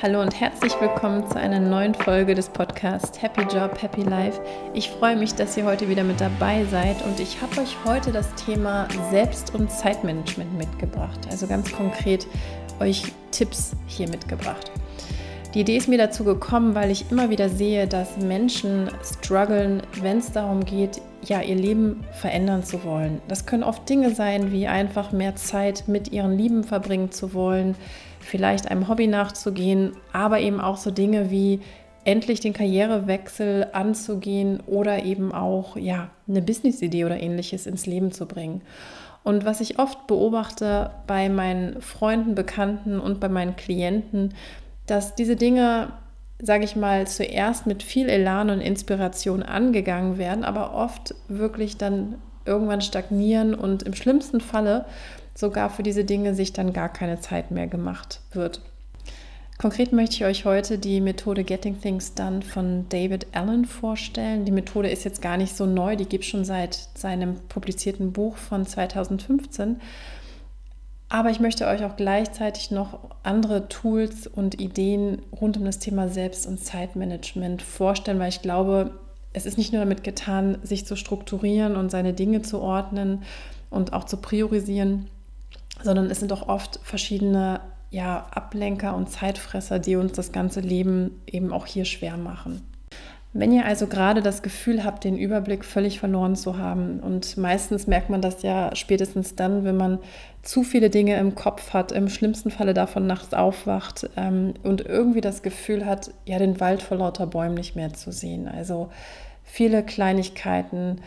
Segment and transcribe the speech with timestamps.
[0.00, 4.40] Hallo und herzlich willkommen zu einer neuen Folge des Podcasts Happy Job, Happy Life.
[4.72, 8.12] Ich freue mich, dass ihr heute wieder mit dabei seid und ich habe euch heute
[8.12, 11.18] das Thema Selbst- und Zeitmanagement mitgebracht.
[11.32, 12.28] Also ganz konkret
[12.78, 14.70] euch Tipps hier mitgebracht.
[15.52, 20.18] Die Idee ist mir dazu gekommen, weil ich immer wieder sehe, dass Menschen strugglen, wenn
[20.18, 23.20] es darum geht, ja, ihr Leben verändern zu wollen.
[23.26, 27.74] Das können oft Dinge sein, wie einfach mehr Zeit mit ihren Lieben verbringen zu wollen,
[28.28, 31.60] vielleicht einem Hobby nachzugehen, aber eben auch so Dinge wie
[32.04, 38.26] endlich den Karrierewechsel anzugehen oder eben auch ja, eine Businessidee oder ähnliches ins Leben zu
[38.26, 38.60] bringen.
[39.24, 44.34] Und was ich oft beobachte bei meinen Freunden, Bekannten und bei meinen Klienten,
[44.86, 45.92] dass diese Dinge,
[46.38, 52.16] sage ich mal, zuerst mit viel Elan und Inspiration angegangen werden, aber oft wirklich dann
[52.44, 54.86] irgendwann stagnieren und im schlimmsten Falle
[55.38, 58.60] sogar für diese Dinge sich dann gar keine Zeit mehr gemacht wird.
[59.56, 64.44] Konkret möchte ich euch heute die Methode Getting Things Done von David Allen vorstellen.
[64.44, 68.12] Die Methode ist jetzt gar nicht so neu, die gibt es schon seit seinem publizierten
[68.12, 69.80] Buch von 2015.
[71.08, 76.08] Aber ich möchte euch auch gleichzeitig noch andere Tools und Ideen rund um das Thema
[76.08, 78.98] Selbst- und Zeitmanagement vorstellen, weil ich glaube,
[79.32, 83.22] es ist nicht nur damit getan, sich zu strukturieren und seine Dinge zu ordnen
[83.70, 85.08] und auch zu priorisieren,
[85.82, 91.22] sondern es sind auch oft verschiedene ja, Ablenker und Zeitfresser, die uns das ganze Leben
[91.26, 92.62] eben auch hier schwer machen.
[93.34, 97.86] Wenn ihr also gerade das Gefühl habt, den Überblick völlig verloren zu haben, und meistens
[97.86, 99.98] merkt man das ja spätestens dann, wenn man
[100.42, 105.20] zu viele Dinge im Kopf hat, im schlimmsten Falle davon nachts aufwacht ähm, und irgendwie
[105.20, 108.48] das Gefühl hat, ja, den Wald vor lauter Bäumen nicht mehr zu sehen.
[108.48, 108.88] Also
[109.44, 111.02] viele Kleinigkeiten.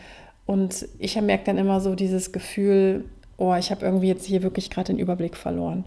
[0.46, 3.04] Und ich merke dann immer so dieses Gefühl,
[3.42, 5.84] oh, ich habe irgendwie jetzt hier wirklich gerade den Überblick verloren.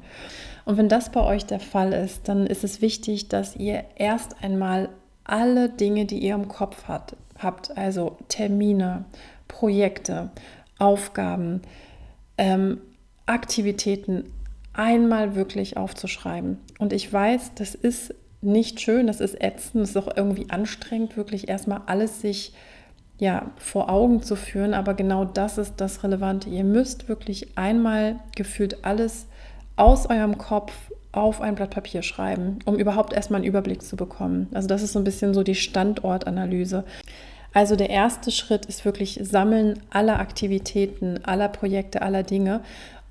[0.65, 4.43] Und wenn das bei euch der Fall ist, dann ist es wichtig, dass ihr erst
[4.43, 4.89] einmal
[5.23, 9.05] alle Dinge, die ihr im Kopf hat, habt, also Termine,
[9.47, 10.31] Projekte,
[10.77, 11.61] Aufgaben,
[12.37, 12.81] ähm,
[13.25, 14.25] Aktivitäten,
[14.73, 16.57] einmal wirklich aufzuschreiben.
[16.79, 21.15] Und ich weiß, das ist nicht schön, das ist ätzend, das ist auch irgendwie anstrengend,
[21.15, 22.53] wirklich erstmal alles sich
[23.17, 26.49] ja, vor Augen zu führen, aber genau das ist das Relevante.
[26.49, 29.27] Ihr müsst wirklich einmal gefühlt alles
[29.77, 30.73] aus eurem Kopf
[31.11, 34.47] auf ein Blatt Papier schreiben, um überhaupt erstmal einen Überblick zu bekommen.
[34.53, 36.83] Also das ist so ein bisschen so die Standortanalyse.
[37.53, 42.59] Also der erste Schritt ist wirklich Sammeln aller Aktivitäten, aller Projekte, aller Dinge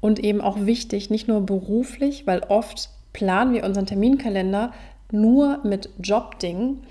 [0.03, 4.73] und eben auch wichtig, nicht nur beruflich, weil oft planen wir unseren Terminkalender
[5.11, 6.83] nur mit Jobdingen,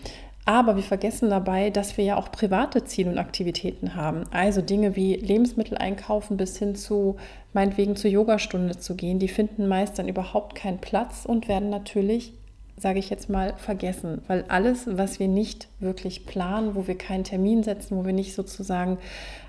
[0.45, 4.23] aber wir vergessen dabei, dass wir ja auch private Ziele und Aktivitäten haben.
[4.31, 7.15] Also Dinge wie Lebensmittel einkaufen bis hin zu
[7.53, 12.33] meinetwegen zur Yogastunde zu gehen, die finden meist dann überhaupt keinen Platz und werden natürlich,
[12.77, 14.21] sage ich jetzt mal, vergessen.
[14.27, 18.33] Weil alles, was wir nicht wirklich planen, wo wir keinen Termin setzen, wo wir nicht
[18.33, 18.97] sozusagen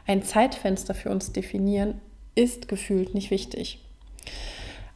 [0.06, 2.00] ein Zeitfenster für uns definieren,
[2.36, 3.80] ist gefühlt nicht wichtig.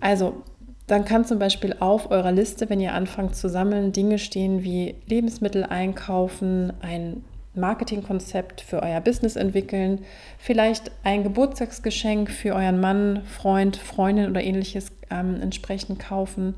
[0.01, 0.43] Also
[0.89, 4.95] dann kann zum Beispiel auf eurer Liste, wenn ihr anfangt zu sammeln, Dinge stehen wie
[5.07, 7.23] Lebensmittel einkaufen, ein
[7.55, 10.05] Marketingkonzept für euer Business entwickeln,
[10.39, 16.55] vielleicht ein Geburtstagsgeschenk für euren Mann, Freund, Freundin oder ähnliches ähm, entsprechend kaufen,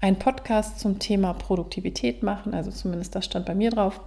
[0.00, 4.00] ein Podcast zum Thema Produktivität machen, also zumindest das stand bei mir drauf,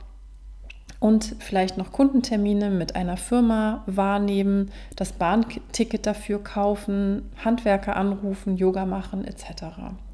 [0.99, 8.85] und vielleicht noch Kundentermine mit einer Firma wahrnehmen, das Bahnticket dafür kaufen, Handwerker anrufen, Yoga
[8.85, 9.65] machen etc.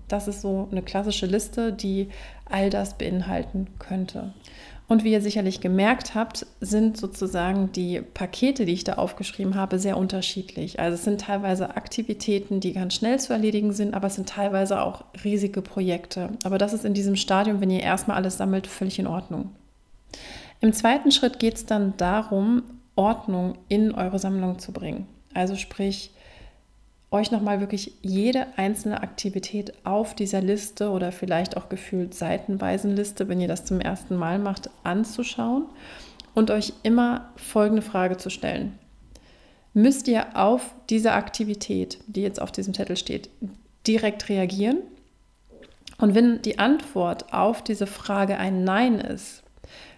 [0.08, 2.10] Das ist so eine klassische Liste, die
[2.46, 4.34] all das beinhalten könnte.
[4.90, 9.80] Und wie ihr sicherlich gemerkt habt, sind sozusagen die Pakete, die ich da aufgeschrieben habe,
[9.80, 10.80] sehr unterschiedlich.
[10.80, 14.82] Also es sind teilweise Aktivitäten, die ganz schnell zu erledigen sind, aber es sind teilweise
[14.82, 16.30] auch riesige Projekte.
[16.44, 19.52] Aber das ist in diesem Stadium, wenn ihr erstmal alles sammelt, völlig in Ordnung.
[20.64, 22.64] Im zweiten Schritt geht es dann darum,
[22.96, 25.08] Ordnung in eure Sammlung zu bringen.
[25.34, 26.12] Also sprich,
[27.12, 33.28] euch nochmal wirklich jede einzelne Aktivität auf dieser Liste oder vielleicht auch gefühlt seitenweisen Liste,
[33.28, 35.66] wenn ihr das zum ersten Mal macht, anzuschauen
[36.34, 38.80] und euch immer folgende Frage zu stellen.
[39.74, 43.30] Müsst ihr auf diese Aktivität, die jetzt auf diesem Zettel steht,
[43.86, 44.78] direkt reagieren?
[45.98, 49.43] Und wenn die Antwort auf diese Frage ein Nein ist,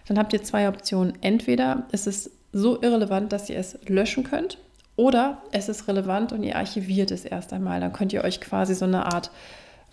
[0.06, 1.14] dann habt ihr zwei Optionen.
[1.20, 4.58] Entweder ist es so irrelevant, dass ihr es löschen könnt,
[4.96, 7.80] oder es ist relevant und ihr archiviert es erst einmal.
[7.80, 9.30] Dann könnt ihr euch quasi so eine Art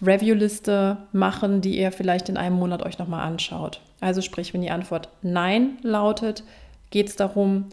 [0.02, 3.82] Review-Liste machen, die ihr vielleicht in einem Monat euch nochmal anschaut.
[4.00, 6.44] Also sprich, wenn die Antwort Nein lautet,
[6.90, 7.70] geht es darum,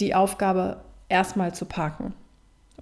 [0.00, 0.78] die Aufgabe
[1.08, 2.12] erstmal zu parken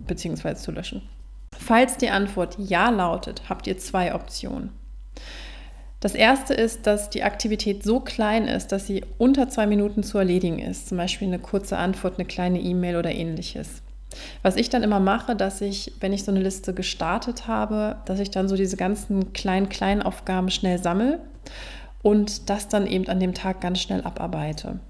[0.00, 0.54] bzw.
[0.54, 1.08] zu löschen.
[1.56, 4.70] Falls die Antwort Ja lautet, habt ihr zwei Optionen.
[6.02, 10.18] Das erste ist, dass die Aktivität so klein ist, dass sie unter zwei Minuten zu
[10.18, 10.88] erledigen ist.
[10.88, 13.82] Zum Beispiel eine kurze Antwort, eine kleine E-Mail oder ähnliches.
[14.42, 18.18] Was ich dann immer mache, dass ich, wenn ich so eine Liste gestartet habe, dass
[18.18, 21.20] ich dann so diese ganzen kleinen, kleinen Aufgaben schnell sammle
[22.02, 24.80] und das dann eben an dem Tag ganz schnell abarbeite.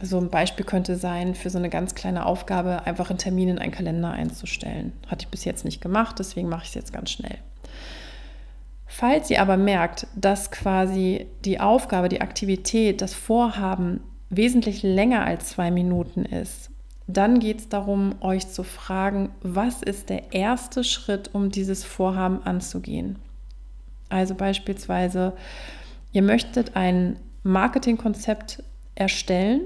[0.00, 3.58] So ein Beispiel könnte sein, für so eine ganz kleine Aufgabe einfach einen Termin in
[3.58, 4.94] einen Kalender einzustellen.
[5.06, 7.36] Hatte ich bis jetzt nicht gemacht, deswegen mache ich es jetzt ganz schnell.
[8.94, 15.48] Falls ihr aber merkt, dass quasi die Aufgabe, die Aktivität, das Vorhaben wesentlich länger als
[15.48, 16.68] zwei Minuten ist,
[17.06, 22.42] dann geht es darum, euch zu fragen, was ist der erste Schritt, um dieses Vorhaben
[22.42, 23.18] anzugehen.
[24.10, 25.32] Also beispielsweise,
[26.12, 28.62] ihr möchtet ein Marketingkonzept
[28.94, 29.62] erstellen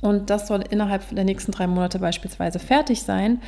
[0.00, 3.42] und das soll innerhalb der nächsten drei Monate beispielsweise fertig sein.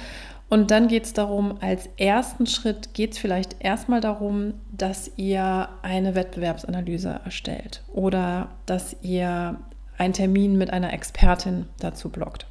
[0.52, 5.70] Und dann geht es darum, als ersten Schritt geht es vielleicht erstmal darum, dass ihr
[5.80, 9.56] eine Wettbewerbsanalyse erstellt oder dass ihr
[9.96, 12.46] einen Termin mit einer Expertin dazu blockt.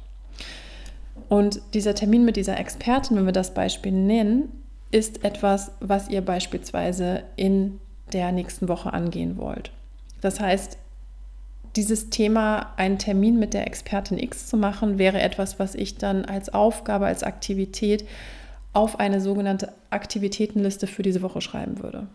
[1.28, 4.48] Und dieser Termin mit dieser Expertin, wenn wir das Beispiel nennen,
[4.90, 7.78] ist etwas, was ihr beispielsweise in
[8.12, 9.70] der nächsten Woche angehen wollt.
[10.20, 10.76] Das heißt,
[11.76, 16.24] dieses Thema, einen Termin mit der Expertin X zu machen, wäre etwas, was ich dann
[16.24, 18.06] als Aufgabe, als Aktivität
[18.72, 22.06] auf eine sogenannte Aktivitätenliste für diese Woche schreiben würde.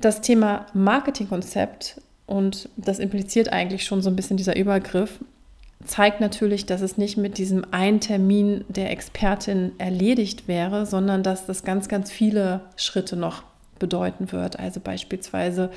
[0.00, 5.20] Das Thema Marketingkonzept, und das impliziert eigentlich schon so ein bisschen dieser Übergriff,
[5.84, 11.46] zeigt natürlich, dass es nicht mit diesem einen Termin der Expertin erledigt wäre, sondern dass
[11.46, 13.42] das ganz, ganz viele Schritte noch
[13.78, 14.58] bedeuten wird.
[14.58, 15.70] Also beispielsweise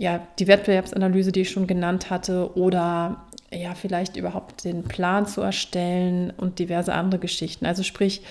[0.00, 5.42] ja, die Wettbewerbsanalyse, die ich schon genannt hatte, oder ja, vielleicht überhaupt den Plan zu
[5.42, 7.66] erstellen und diverse andere Geschichten.
[7.66, 8.22] Also sprich,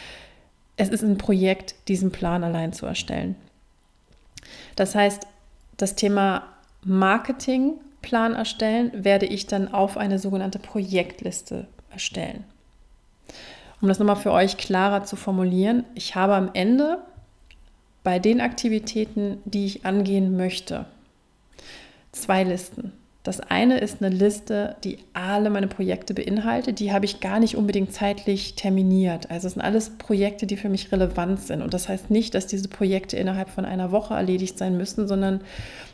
[0.77, 3.35] es ist ein Projekt, diesen Plan allein zu erstellen.
[4.75, 5.27] Das heißt,
[5.77, 6.47] das Thema
[6.83, 12.45] Marketingplan erstellen werde ich dann auf eine sogenannte Projektliste erstellen.
[13.79, 16.97] Um das nochmal für euch klarer zu formulieren, ich habe am Ende
[18.03, 20.87] bei den Aktivitäten, die ich angehen möchte,
[22.11, 22.93] zwei Listen.
[23.23, 26.79] Das eine ist eine Liste, die alle meine Projekte beinhaltet.
[26.79, 29.29] Die habe ich gar nicht unbedingt zeitlich terminiert.
[29.29, 31.61] Also es sind alles Projekte, die für mich relevant sind.
[31.61, 35.41] Und das heißt nicht, dass diese Projekte innerhalb von einer Woche erledigt sein müssen, sondern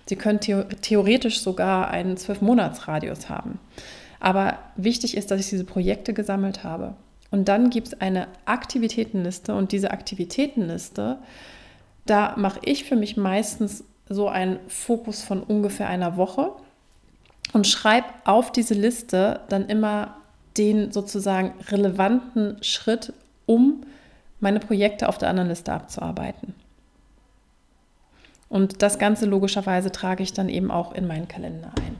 [0.05, 3.59] sie können theoretisch sogar einen Zwölf-Monats-Radius haben.
[4.19, 6.95] Aber wichtig ist, dass ich diese Projekte gesammelt habe.
[7.31, 11.17] Und dann gibt es eine Aktivitätenliste und diese Aktivitätenliste,
[12.05, 16.51] da mache ich für mich meistens so einen Fokus von ungefähr einer Woche
[17.53, 20.17] und schreibe auf diese Liste dann immer
[20.57, 23.13] den sozusagen relevanten Schritt,
[23.45, 23.85] um
[24.39, 26.53] meine Projekte auf der anderen Liste abzuarbeiten.
[28.49, 31.97] Und das Ganze logischerweise trage ich dann eben auch in meinen Kalender ein.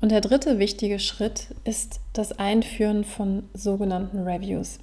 [0.00, 4.78] Und der dritte wichtige Schritt ist das Einführen von sogenannten Reviews.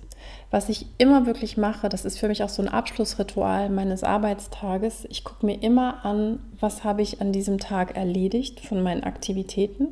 [0.50, 5.08] Was ich immer wirklich mache, das ist für mich auch so ein Abschlussritual meines Arbeitstages.
[5.10, 9.88] Ich gucke mir immer an, was habe ich an diesem Tag erledigt von meinen Aktivitäten.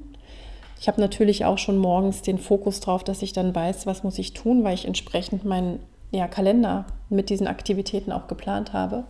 [0.80, 4.20] Ich habe natürlich auch schon morgens den Fokus drauf, dass ich dann weiß, was muss
[4.20, 5.80] ich tun, weil ich entsprechend meinen
[6.12, 9.06] ja, Kalender mit diesen Aktivitäten auch geplant habe.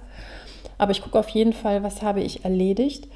[0.78, 3.08] Aber ich gucke auf jeden Fall, was habe ich erledigt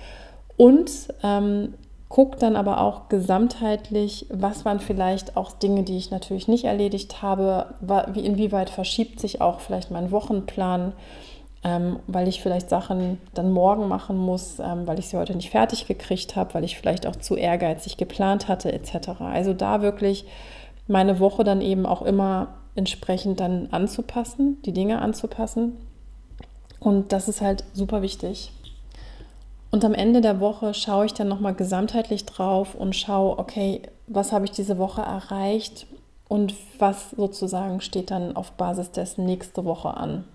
[0.58, 0.92] und
[1.24, 1.74] ähm,
[2.14, 7.24] gucke dann aber auch gesamtheitlich, was waren vielleicht auch Dinge, die ich natürlich nicht erledigt
[7.24, 7.74] habe,
[8.14, 10.94] wie inwieweit verschiebt sich auch vielleicht mein Wochenplan,
[11.64, 15.50] ähm, weil ich vielleicht Sachen dann morgen machen muss, ähm, weil ich sie heute nicht
[15.50, 19.22] fertig gekriegt habe, weil ich vielleicht auch zu ehrgeizig geplant hatte etc.
[19.22, 20.28] Also da wirklich
[20.88, 25.78] meine Woche dann eben auch immer entsprechend dann anzupassen, die Dinge anzupassen.
[26.80, 28.52] Und das ist halt super wichtig.
[29.74, 34.32] Und am Ende der Woche schaue ich dann nochmal gesamtheitlich drauf und schaue, okay, was
[34.32, 35.88] habe ich diese Woche erreicht
[36.28, 40.26] und was sozusagen steht dann auf Basis dessen nächste Woche an.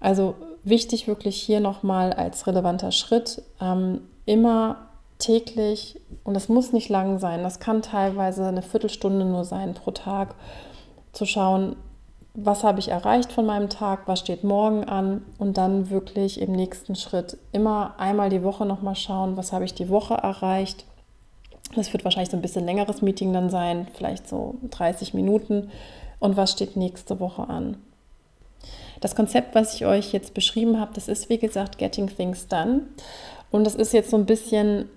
[0.00, 4.86] Also wichtig wirklich hier nochmal als relevanter Schritt, ähm, immer
[5.18, 9.90] täglich, und das muss nicht lang sein, das kann teilweise eine Viertelstunde nur sein pro
[9.90, 10.36] Tag,
[11.12, 11.76] zu schauen,
[12.36, 16.52] was habe ich erreicht von meinem Tag, was steht morgen an und dann wirklich im
[16.52, 20.84] nächsten Schritt immer einmal die Woche nochmal schauen, was habe ich die Woche erreicht.
[21.74, 25.70] Das wird wahrscheinlich so ein bisschen längeres Meeting dann sein, vielleicht so 30 Minuten
[26.18, 27.78] und was steht nächste Woche an.
[29.00, 32.82] Das Konzept, was ich euch jetzt beschrieben habe, das ist wie gesagt Getting Things Done
[33.50, 34.90] und das ist jetzt so ein bisschen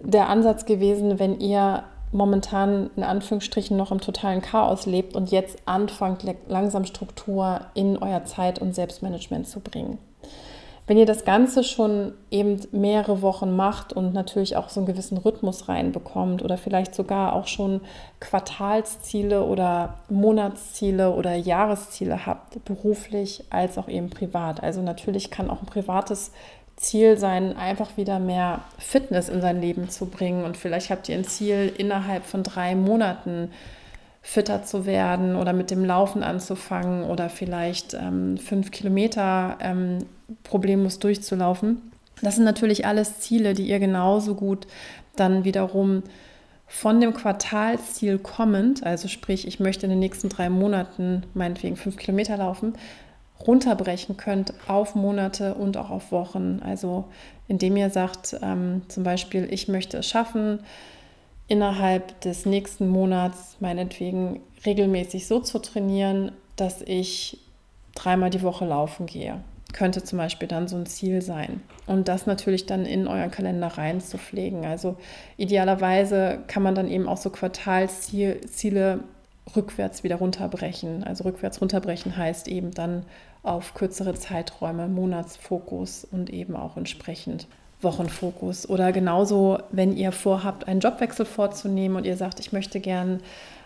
[0.00, 5.58] der Ansatz gewesen, wenn ihr momentan in Anführungsstrichen noch im totalen Chaos lebt und jetzt
[5.66, 9.98] anfangt langsam Struktur in euer Zeit- und Selbstmanagement zu bringen.
[10.88, 15.18] Wenn ihr das Ganze schon eben mehrere Wochen macht und natürlich auch so einen gewissen
[15.18, 17.80] Rhythmus reinbekommt oder vielleicht sogar auch schon
[18.20, 24.62] Quartalsziele oder Monatsziele oder Jahresziele habt, beruflich als auch eben privat.
[24.62, 26.30] Also natürlich kann auch ein privates
[26.76, 30.44] Ziel sein, einfach wieder mehr Fitness in sein Leben zu bringen.
[30.44, 33.50] Und vielleicht habt ihr ein Ziel, innerhalb von drei Monaten
[34.20, 39.98] fitter zu werden oder mit dem Laufen anzufangen oder vielleicht ähm, fünf Kilometer ähm,
[40.42, 41.92] problemlos durchzulaufen.
[42.22, 44.66] Das sind natürlich alles Ziele, die ihr genauso gut
[45.14, 46.02] dann wiederum
[46.66, 51.96] von dem Quartalsziel kommend, also sprich, ich möchte in den nächsten drei Monaten meinetwegen fünf
[51.96, 52.74] Kilometer laufen,
[53.46, 56.60] runterbrechen könnt auf Monate und auch auf Wochen.
[56.64, 57.04] Also
[57.48, 60.60] indem ihr sagt, ähm, zum Beispiel, ich möchte es schaffen,
[61.48, 67.38] innerhalb des nächsten Monats meinetwegen regelmäßig so zu trainieren, dass ich
[67.94, 69.40] dreimal die Woche laufen gehe.
[69.72, 71.60] Könnte zum Beispiel dann so ein Ziel sein.
[71.86, 74.64] Und das natürlich dann in euren Kalender reinzupflegen.
[74.64, 74.96] Also
[75.36, 79.00] idealerweise kann man dann eben auch so Quartalsziele
[79.54, 81.04] rückwärts wieder runterbrechen.
[81.04, 83.04] Also rückwärts runterbrechen heißt eben dann
[83.46, 87.46] auf kürzere Zeiträume, Monatsfokus und eben auch entsprechend
[87.80, 88.68] Wochenfokus.
[88.68, 93.20] Oder genauso, wenn ihr vorhabt, einen Jobwechsel vorzunehmen und ihr sagt, ich möchte gern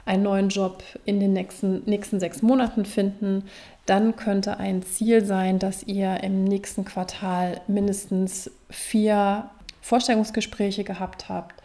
[0.05, 3.45] einen neuen Job in den nächsten, nächsten sechs Monaten finden,
[3.87, 11.61] dann könnte ein Ziel sein, dass ihr im nächsten Quartal mindestens vier Vorstellungsgespräche gehabt habt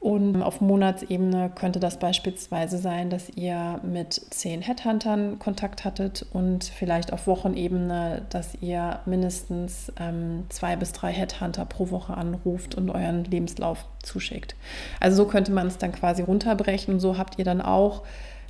[0.00, 6.64] und auf Monatsebene könnte das beispielsweise sein, dass ihr mit zehn Headhuntern Kontakt hattet und
[6.64, 12.88] vielleicht auf Wochenebene, dass ihr mindestens ähm, zwei bis drei Headhunter pro Woche anruft und
[12.88, 14.56] euren Lebenslauf zuschickt.
[15.00, 18.02] Also so könnte man es dann quasi runterbrechen und so habt ihr dann auch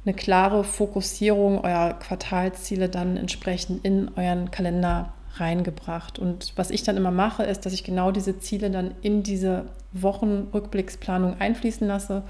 [0.07, 6.21] eine klare Fokussierung eurer Quartalsziele dann entsprechend in euren Kalender reingebracht.
[6.21, 9.66] Und was ich dann immer mache, ist, dass ich genau diese Ziele dann in diese
[9.93, 12.23] Wochenrückblicksplanung einfließen lasse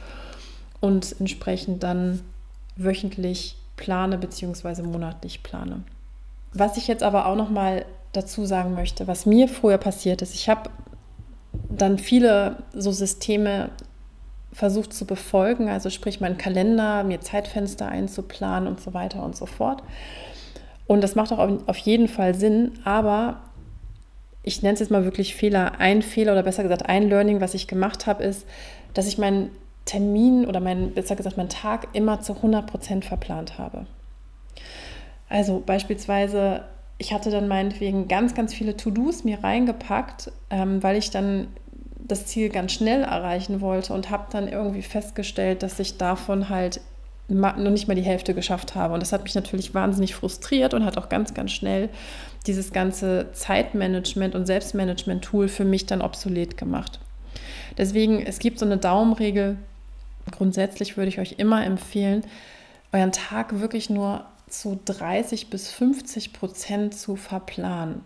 [0.81, 2.21] und entsprechend dann
[2.76, 4.83] wöchentlich plane bzw.
[4.83, 5.83] monatlich plane.
[6.52, 10.35] Was ich jetzt aber auch noch mal dazu sagen möchte, was mir früher passiert ist,
[10.35, 10.71] ich habe
[11.69, 13.71] dann viele so Systeme
[14.52, 19.47] versucht zu befolgen, also sprich meinen Kalender, mir Zeitfenster einzuplanen und so weiter und so
[19.47, 19.83] fort.
[20.87, 23.40] Und das macht auch auf jeden Fall Sinn, aber
[24.42, 25.80] ich nenne es jetzt mal wirklich Fehler.
[25.80, 28.47] Ein Fehler oder besser gesagt ein Learning, was ich gemacht habe, ist,
[28.94, 29.50] dass ich meinen
[29.85, 33.87] Termin oder meinen, besser gesagt meinen Tag immer zu 100 Prozent verplant habe.
[35.28, 36.64] Also beispielsweise,
[36.99, 41.49] ich hatte dann meinetwegen ganz, ganz viele To-Dos mir reingepackt, ähm, weil ich dann
[41.99, 46.80] das Ziel ganz schnell erreichen wollte und habe dann irgendwie festgestellt, dass ich davon halt
[47.30, 48.94] noch nicht mal die Hälfte geschafft habe.
[48.94, 51.88] Und das hat mich natürlich wahnsinnig frustriert und hat auch ganz, ganz schnell
[52.46, 57.00] dieses ganze Zeitmanagement und Selbstmanagement-Tool für mich dann obsolet gemacht.
[57.78, 59.56] Deswegen, es gibt so eine Daumenregel.
[60.30, 62.22] Grundsätzlich würde ich euch immer empfehlen,
[62.92, 68.02] euren Tag wirklich nur zu 30 bis 50 Prozent zu verplanen.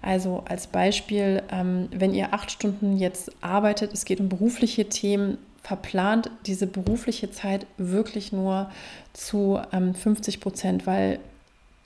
[0.00, 5.38] Also als Beispiel, ähm, wenn ihr acht Stunden jetzt arbeitet, es geht um berufliche Themen,
[5.62, 8.70] verplant diese berufliche Zeit wirklich nur
[9.12, 11.20] zu ähm, 50 Prozent, weil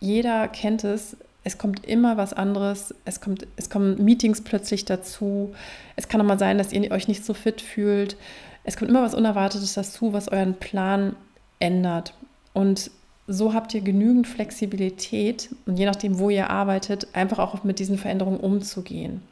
[0.01, 5.55] jeder kennt es, es kommt immer was anderes, es, kommt, es kommen Meetings plötzlich dazu,
[5.95, 8.17] es kann auch mal sein, dass ihr euch nicht so fit fühlt,
[8.65, 11.15] es kommt immer was Unerwartetes dazu, was euren Plan
[11.61, 12.15] ändert.
[12.53, 12.91] Und
[13.29, 17.99] so habt ihr genügend Flexibilität und je nachdem, wo ihr arbeitet, einfach auch mit diesen
[17.99, 19.23] Veränderungen umzugehen.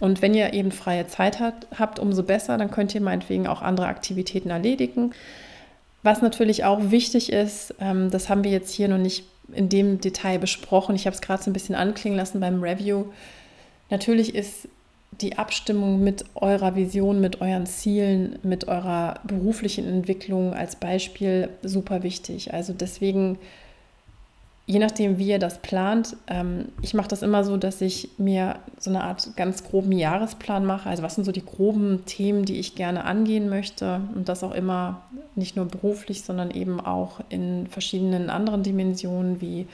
[0.00, 3.62] Und wenn ihr eben freie Zeit hat, habt, umso besser, dann könnt ihr meinetwegen auch
[3.62, 5.12] andere Aktivitäten erledigen.
[6.02, 10.00] Was natürlich auch wichtig ist, ähm, das haben wir jetzt hier noch nicht in dem
[10.00, 10.96] Detail besprochen.
[10.96, 13.06] Ich habe es gerade so ein bisschen anklingen lassen beim Review.
[13.90, 14.68] Natürlich ist
[15.20, 22.02] die Abstimmung mit eurer Vision, mit euren Zielen, mit eurer beruflichen Entwicklung als Beispiel super
[22.02, 22.52] wichtig.
[22.52, 23.38] Also deswegen
[24.66, 28.56] je nachdem, wie ihr das plant, ähm, ich mache das immer so, dass ich mir
[28.78, 30.88] so eine Art ganz groben Jahresplan mache.
[30.88, 34.54] Also was sind so die groben Themen, die ich gerne angehen möchte und das auch
[34.54, 35.02] immer
[35.34, 39.66] nicht nur beruflich, sondern eben auch in verschiedenen anderen Dimensionen wie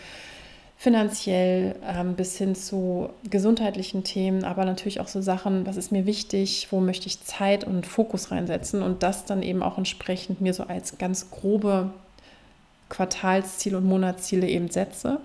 [0.77, 6.07] finanziell ähm, bis hin zu gesundheitlichen Themen, aber natürlich auch so Sachen, was ist mir
[6.07, 10.55] wichtig, wo möchte ich Zeit und Fokus reinsetzen und das dann eben auch entsprechend mir
[10.55, 11.91] so als ganz grobe
[12.91, 15.21] Quartalsziele und Monatsziele eben setze,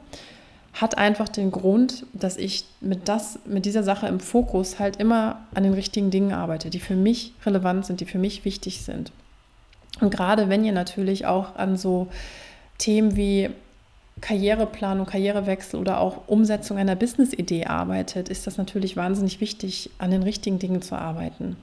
[0.73, 5.41] hat einfach den Grund, dass ich mit, das, mit dieser Sache im Fokus halt immer
[5.53, 9.11] an den richtigen Dingen arbeite, die für mich relevant sind, die für mich wichtig sind.
[10.01, 12.07] Und gerade wenn ihr natürlich auch an so
[12.77, 13.49] Themen wie
[14.19, 20.23] Karriereplanung, Karrierewechsel oder auch Umsetzung einer Business-Idee arbeitet, ist das natürlich wahnsinnig wichtig, an den
[20.23, 21.55] richtigen Dingen zu arbeiten.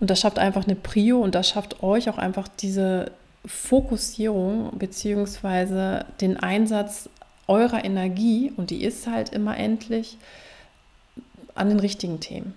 [0.00, 3.12] Und das schafft einfach eine Prio und das schafft euch auch einfach diese
[3.44, 7.08] Fokussierung beziehungsweise den Einsatz
[7.48, 10.16] eurer Energie, und die ist halt immer endlich,
[11.54, 12.54] an den richtigen Themen.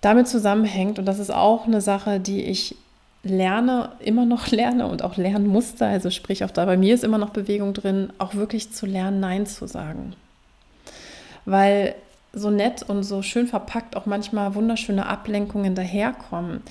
[0.00, 2.76] Damit zusammenhängt, und das ist auch eine Sache, die ich
[3.22, 7.04] lerne, immer noch lerne und auch lernen musste, also sprich auch da bei mir ist
[7.04, 10.14] immer noch Bewegung drin, auch wirklich zu lernen, Nein zu sagen.
[11.44, 11.94] Weil
[12.32, 16.62] so nett und so schön verpackt auch manchmal wunderschöne Ablenkungen daherkommen.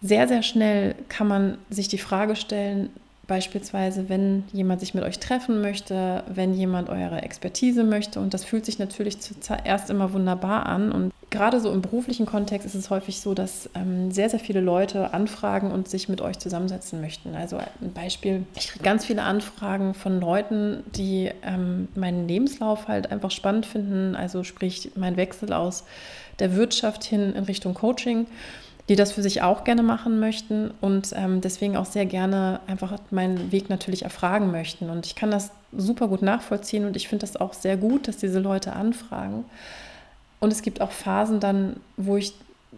[0.00, 2.90] Sehr, sehr schnell kann man sich die Frage stellen,
[3.28, 8.20] Beispielsweise, wenn jemand sich mit euch treffen möchte, wenn jemand eure Expertise möchte.
[8.20, 10.90] Und das fühlt sich natürlich zuerst immer wunderbar an.
[10.90, 14.62] Und gerade so im beruflichen Kontext ist es häufig so, dass ähm, sehr, sehr viele
[14.62, 17.34] Leute anfragen und sich mit euch zusammensetzen möchten.
[17.34, 23.12] Also ein Beispiel, ich kriege ganz viele Anfragen von Leuten, die ähm, meinen Lebenslauf halt
[23.12, 24.16] einfach spannend finden.
[24.16, 25.84] Also sprich, mein Wechsel aus
[26.38, 28.26] der Wirtschaft hin in Richtung Coaching
[28.88, 32.96] die das für sich auch gerne machen möchten und ähm, deswegen auch sehr gerne einfach
[33.10, 34.88] meinen Weg natürlich erfragen möchten.
[34.88, 38.16] Und ich kann das super gut nachvollziehen und ich finde das auch sehr gut, dass
[38.16, 39.44] diese Leute anfragen.
[40.40, 42.32] Und es gibt auch Phasen dann, wo ich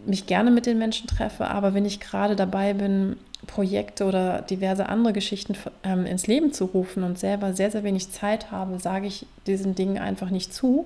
[0.05, 4.87] mich gerne mit den Menschen treffe, aber wenn ich gerade dabei bin, Projekte oder diverse
[4.87, 9.07] andere Geschichten ähm, ins Leben zu rufen und selber sehr, sehr wenig Zeit habe, sage
[9.07, 10.85] ich diesen Dingen einfach nicht zu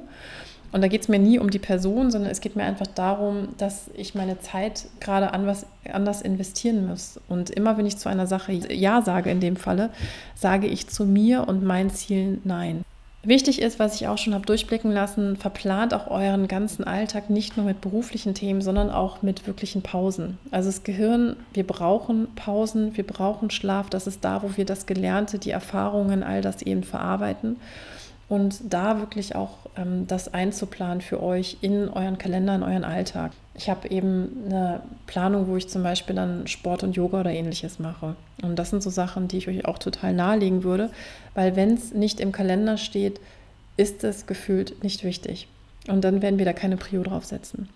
[0.75, 3.47] und da geht es mir nie um die Person, sondern es geht mir einfach darum,
[3.57, 7.17] dass ich meine Zeit gerade an was anders investieren muss.
[7.29, 9.89] Und immer wenn ich zu einer Sache Ja sage, in dem Falle,
[10.35, 12.83] sage ich zu mir und meinen Zielen Nein.
[13.23, 17.55] Wichtig ist, was ich auch schon habe durchblicken lassen, verplant auch euren ganzen Alltag nicht
[17.55, 20.37] nur mit beruflichen Themen, sondern auch mit wirklichen Pausen.
[20.51, 23.89] Also das Gehirn, wir brauchen Pausen, wir brauchen Schlaf.
[23.89, 27.55] Das ist da, wo wir das Gelernte, die Erfahrungen, all das eben verarbeiten
[28.27, 33.31] und da wirklich auch ähm, das einzuplanen für euch in euren Kalender, in euren Alltag.
[33.53, 37.79] Ich habe eben eine Planung, wo ich zum Beispiel dann Sport und Yoga oder ähnliches
[37.79, 38.15] mache.
[38.41, 40.89] Und das sind so Sachen, die ich euch auch total nahelegen würde,
[41.35, 43.19] weil wenn es nicht im Kalender steht,
[43.77, 45.47] ist es gefühlt nicht wichtig.
[45.87, 47.69] Und dann werden wir da keine Prio draufsetzen.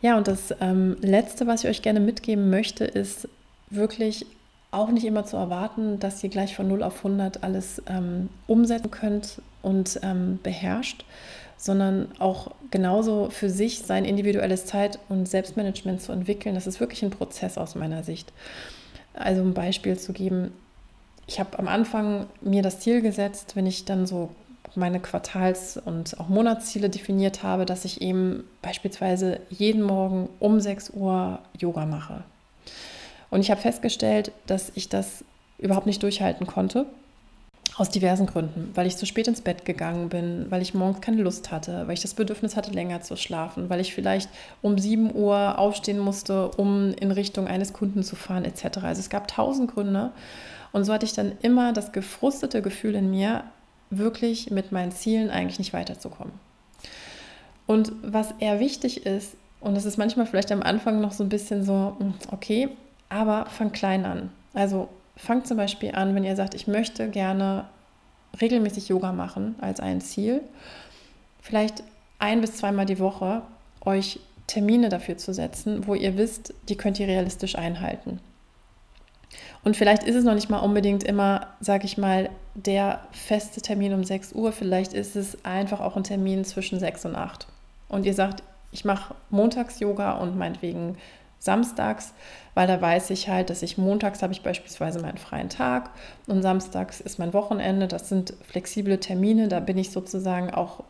[0.00, 3.28] Ja, und das ähm, Letzte, was ich euch gerne mitgeben möchte, ist
[3.70, 4.26] wirklich
[4.72, 8.90] auch nicht immer zu erwarten, dass ihr gleich von 0 auf 100 alles ähm, umsetzen
[8.90, 11.04] könnt und ähm, beherrscht,
[11.56, 16.54] sondern auch genauso für sich sein individuelles Zeit- und Selbstmanagement zu entwickeln.
[16.54, 18.32] Das ist wirklich ein Prozess aus meiner Sicht.
[19.14, 20.52] Also um ein Beispiel zu geben,
[21.26, 24.30] ich habe am Anfang mir das Ziel gesetzt, wenn ich dann so
[24.74, 30.90] meine Quartals- und auch Monatsziele definiert habe, dass ich eben beispielsweise jeden Morgen um 6
[30.90, 32.24] Uhr Yoga mache.
[33.32, 35.24] Und ich habe festgestellt, dass ich das
[35.56, 36.84] überhaupt nicht durchhalten konnte.
[37.78, 38.70] Aus diversen Gründen.
[38.74, 41.94] Weil ich zu spät ins Bett gegangen bin, weil ich morgens keine Lust hatte, weil
[41.94, 44.28] ich das Bedürfnis hatte, länger zu schlafen, weil ich vielleicht
[44.60, 48.80] um 7 Uhr aufstehen musste, um in Richtung eines Kunden zu fahren, etc.
[48.82, 50.10] Also es gab tausend Gründe.
[50.72, 53.44] Und so hatte ich dann immer das gefrustete Gefühl in mir,
[53.88, 56.34] wirklich mit meinen Zielen eigentlich nicht weiterzukommen.
[57.66, 61.30] Und was eher wichtig ist, und das ist manchmal vielleicht am Anfang noch so ein
[61.30, 62.68] bisschen so, hm, okay,
[63.12, 64.30] aber fang klein an.
[64.54, 67.66] Also fangt zum Beispiel an, wenn ihr sagt, ich möchte gerne
[68.40, 70.40] regelmäßig Yoga machen als ein Ziel,
[71.40, 71.82] vielleicht
[72.18, 73.42] ein bis zweimal die Woche
[73.84, 78.20] euch Termine dafür zu setzen, wo ihr wisst, die könnt ihr realistisch einhalten.
[79.64, 83.94] Und vielleicht ist es noch nicht mal unbedingt immer, sage ich mal, der feste Termin
[83.94, 84.52] um 6 Uhr.
[84.52, 87.46] Vielleicht ist es einfach auch ein Termin zwischen 6 und 8.
[87.88, 90.96] Und ihr sagt, ich mache montags Yoga und meinetwegen
[91.42, 92.14] samstags,
[92.54, 95.90] weil da weiß ich halt, dass ich montags habe ich beispielsweise meinen freien Tag
[96.26, 97.88] und samstags ist mein Wochenende.
[97.88, 100.84] Das sind flexible Termine, da bin ich sozusagen auch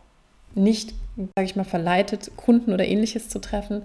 [0.54, 3.82] nicht, sage ich mal, verleitet, Kunden oder ähnliches zu treffen.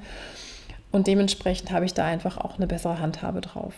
[0.92, 3.74] Und dementsprechend habe ich da einfach auch eine bessere Handhabe drauf.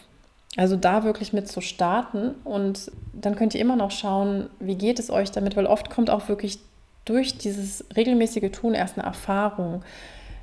[0.57, 4.97] Also da wirklich mit zu starten und dann könnt ihr immer noch schauen, wie geht
[4.97, 6.57] es euch damit, weil oft kommt auch wirklich
[7.05, 9.83] durch dieses regelmäßige Tun erst eine Erfahrung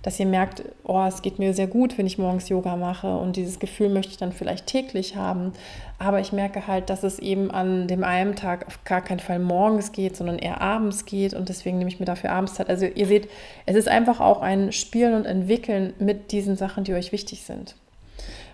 [0.06, 3.34] dass ihr merkt, oh, es geht mir sehr gut, wenn ich morgens Yoga mache und
[3.34, 5.52] dieses Gefühl möchte ich dann vielleicht täglich haben.
[5.98, 9.40] Aber ich merke halt, dass es eben an dem einen Tag auf gar keinen Fall
[9.40, 12.68] morgens geht, sondern eher abends geht und deswegen nehme ich mir dafür abends Zeit.
[12.68, 13.28] Also ihr seht,
[13.66, 17.74] es ist einfach auch ein Spielen und Entwickeln mit diesen Sachen, die euch wichtig sind.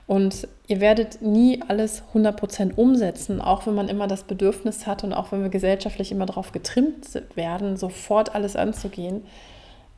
[0.06, 5.12] Und ihr werdet nie alles 100% umsetzen, auch wenn man immer das Bedürfnis hat und
[5.12, 9.20] auch wenn wir gesellschaftlich immer darauf getrimmt werden, sofort alles anzugehen.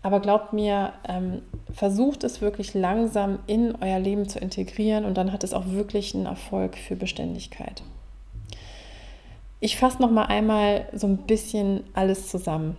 [0.05, 1.41] Aber glaubt mir, ähm,
[1.73, 6.15] versucht es wirklich langsam in euer Leben zu integrieren und dann hat es auch wirklich
[6.15, 7.83] einen Erfolg für Beständigkeit.
[9.61, 12.77] Ich fasse noch mal einmal so ein bisschen alles zusammen.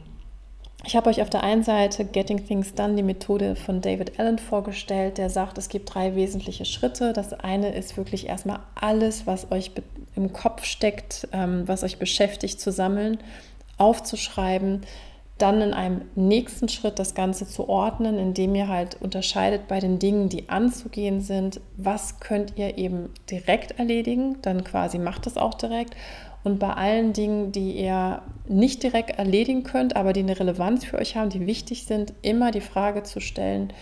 [0.85, 4.37] Ich habe euch auf der einen Seite Getting Things Done, die Methode von David Allen
[4.37, 7.11] vorgestellt, der sagt, es gibt drei wesentliche Schritte.
[7.11, 9.71] Das eine ist wirklich erstmal alles, was euch
[10.15, 13.17] im Kopf steckt, ähm, was euch beschäftigt, zu sammeln,
[13.79, 14.81] aufzuschreiben,
[15.37, 19.99] dann in einem nächsten Schritt das Ganze zu ordnen, indem ihr halt unterscheidet bei den
[19.99, 25.55] Dingen, die anzugehen sind, was könnt ihr eben direkt erledigen, dann quasi macht es auch
[25.55, 25.95] direkt.
[26.45, 30.99] Und bei allen Dingen, die ihr nicht direkt erledigen könnt, aber die eine Relevanz für
[30.99, 33.73] euch haben, die wichtig sind, immer die Frage zu stellen,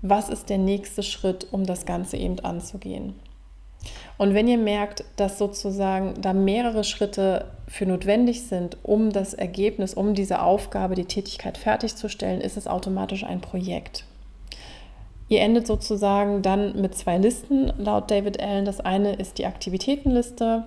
[0.00, 3.14] was ist der nächste Schritt, um das Ganze eben anzugehen.
[4.18, 9.94] Und wenn ihr merkt, dass sozusagen da mehrere Schritte für notwendig sind, um das Ergebnis,
[9.94, 14.04] um diese Aufgabe, die Tätigkeit fertigzustellen, ist es automatisch ein Projekt.
[15.28, 18.64] Ihr endet sozusagen dann mit zwei Listen laut David Allen.
[18.64, 20.64] Das eine ist die Aktivitätenliste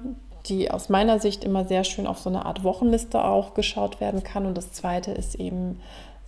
[0.47, 4.23] die aus meiner Sicht immer sehr schön auf so eine Art Wochenliste auch geschaut werden
[4.23, 4.45] kann.
[4.45, 5.79] Und das zweite ist eben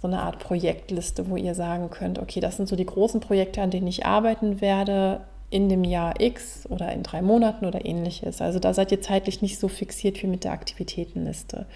[0.02, 3.62] so eine Art Projektliste, wo ihr sagen könnt, okay, das sind so die großen Projekte,
[3.62, 5.22] an denen ich arbeiten werde
[5.54, 8.42] in dem Jahr X oder in drei Monaten oder ähnliches.
[8.42, 11.68] Also da seid ihr zeitlich nicht so fixiert wie mit der Aktivitätenliste.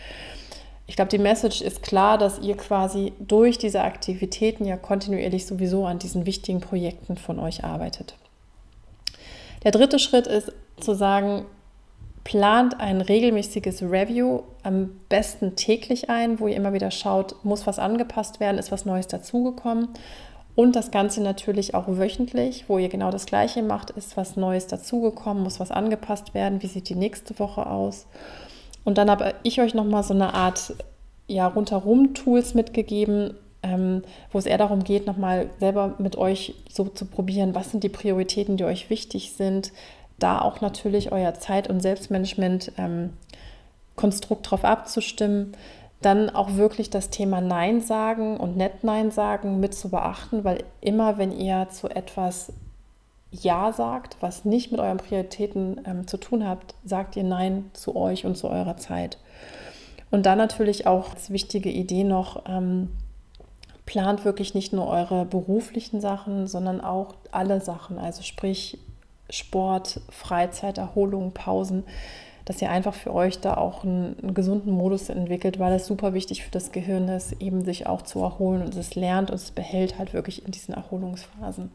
[0.88, 5.86] Ich glaube, die Message ist klar, dass ihr quasi durch diese Aktivitäten ja kontinuierlich sowieso
[5.86, 8.16] an diesen wichtigen Projekten von euch arbeitet.
[9.64, 11.46] Der dritte Schritt ist zu sagen,
[12.24, 17.78] plant ein regelmäßiges Review, am besten täglich ein, wo ihr immer wieder schaut, muss was
[17.78, 19.90] angepasst werden, ist was Neues dazugekommen.
[20.58, 24.66] Und das Ganze natürlich auch wöchentlich, wo ihr genau das Gleiche macht, ist was Neues
[24.66, 28.08] dazugekommen, muss was angepasst werden, wie sieht die nächste Woche aus.
[28.84, 30.74] Und dann habe ich euch nochmal so eine Art
[31.28, 36.86] ja, rundherum Tools mitgegeben, ähm, wo es eher darum geht, nochmal selber mit euch so
[36.86, 39.72] zu probieren, was sind die Prioritäten, die euch wichtig sind,
[40.18, 45.56] da auch natürlich euer Zeit- und Selbstmanagement-Konstrukt ähm, drauf abzustimmen.
[46.02, 50.64] Dann auch wirklich das Thema Nein sagen und nett Nein sagen mit zu beachten, weil
[50.80, 52.54] immer, wenn ihr zu etwas
[53.32, 57.96] Ja sagt, was nicht mit euren Prioritäten ähm, zu tun hat, sagt ihr Nein zu
[57.96, 59.18] euch und zu eurer Zeit.
[60.12, 62.90] Und dann natürlich auch als wichtige Idee noch, ähm,
[63.88, 67.98] plant wirklich nicht nur eure beruflichen Sachen, sondern auch alle Sachen.
[67.98, 68.78] Also sprich
[69.30, 71.84] Sport, Freizeit, Erholung, Pausen,
[72.48, 76.14] dass ihr einfach für euch da auch einen, einen, gesunden Modus entwickelt, weil es super
[76.14, 79.52] wichtig für das Gehirn ist, eben sich auch zu erholen und es lernt und es
[79.52, 81.72] behält halt wirklich in diesen Erholungsphasen.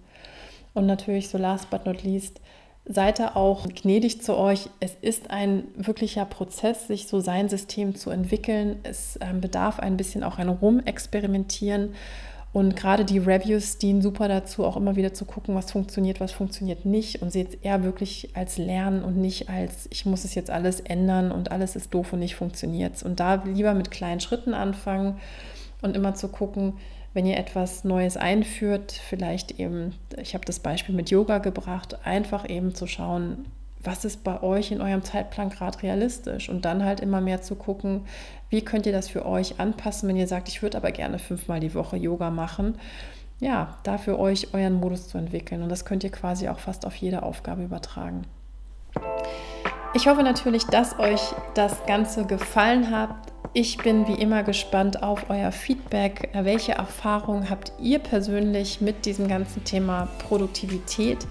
[0.73, 2.41] Und natürlich so last but not least,
[2.87, 4.71] seid da auch gnädig zu euch.
[4.81, 8.79] Es ist ein wirklicher Prozess, sich so sein System zu entwickeln.
[8.83, 11.93] Es ähm, bedarf ein bisschen auch ein Rumexperimentieren
[12.53, 16.33] und gerade die Reviews dienen super dazu, auch immer wieder zu gucken, was funktioniert, was
[16.33, 20.35] funktioniert nicht und seht es eher wirklich als Lernen und nicht als, ich muss es
[20.35, 23.03] jetzt alles ändern und alles ist doof und nicht funktioniert.
[23.03, 25.19] Und da lieber mit kleinen Schritten anfangen
[25.81, 26.75] und immer zu gucken,
[27.15, 32.49] wenn ihr etwas Neues einführt, vielleicht eben, ich habe das Beispiel mit Yoga gebracht, einfach
[32.49, 33.47] eben zu schauen,
[33.85, 37.57] was ist bei euch in eurem Zeitplan gerade realistisch und dann halt immer mehr zu
[37.57, 38.07] gucken,
[38.49, 41.61] wie könnt ihr das für euch anpassen, wenn ihr sagt, ich würde aber gerne fünfmal
[41.61, 42.79] die Woche Yoga machen.
[43.41, 46.95] Ja, dafür euch euren Modus zu entwickeln und das könnt ihr quasi auch fast auf
[46.95, 48.23] jede Aufgabe übertragen.
[49.95, 51.21] Ich hoffe natürlich, dass euch
[51.55, 53.15] das Ganze gefallen hat.
[53.53, 56.31] Ich bin wie immer gespannt auf euer Feedback.
[56.33, 61.27] Welche Erfahrungen habt ihr persönlich mit diesem ganzen Thema Produktivität?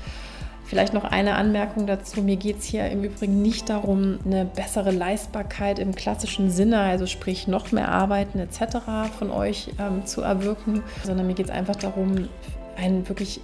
[0.71, 2.21] Vielleicht noch eine Anmerkung dazu.
[2.21, 7.07] Mir geht es hier im Übrigen nicht darum, eine bessere Leistbarkeit im klassischen Sinne, also
[7.07, 8.77] sprich noch mehr Arbeiten etc.
[9.19, 12.29] von euch ähm, zu erwirken, sondern mir geht es einfach darum,
[12.77, 13.41] einen wirklich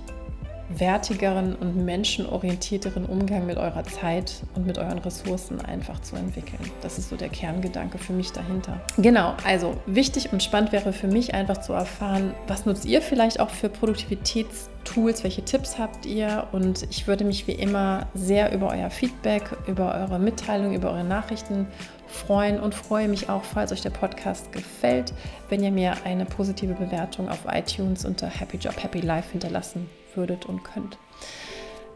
[0.69, 6.59] wertigeren und menschenorientierteren Umgang mit eurer Zeit und mit euren Ressourcen einfach zu entwickeln.
[6.81, 8.81] Das ist so der Kerngedanke für mich dahinter.
[8.97, 13.39] Genau, also wichtig und spannend wäre für mich einfach zu erfahren, was nutzt ihr vielleicht
[13.39, 18.69] auch für Produktivitätstools, welche Tipps habt ihr und ich würde mich wie immer sehr über
[18.69, 21.67] euer Feedback, über eure Mitteilung, über eure Nachrichten
[22.07, 25.13] freuen und freue mich auch, falls euch der Podcast gefällt,
[25.49, 30.45] wenn ihr mir eine positive Bewertung auf iTunes unter Happy Job, Happy Life hinterlassen würdet
[30.45, 30.97] und könnt.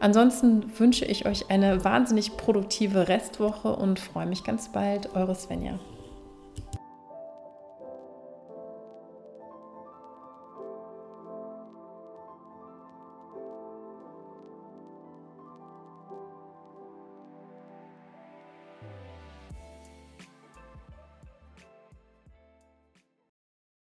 [0.00, 5.14] Ansonsten wünsche ich euch eine wahnsinnig produktive Restwoche und freue mich ganz bald.
[5.14, 5.78] Eure Svenja.